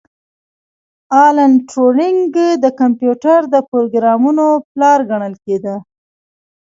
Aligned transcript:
الن 1.25 1.51
ټورینګ 1.69 2.33
د 2.63 2.65
کمپیوټر 2.79 3.39
د 3.53 3.55
پروګرامونې 3.69 4.49
پلار 4.71 4.99
ګڼل 5.11 5.33
کیده 5.45 5.75